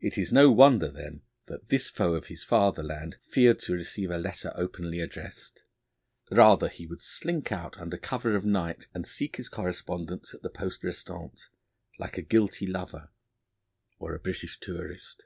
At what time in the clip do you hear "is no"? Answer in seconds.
0.16-0.50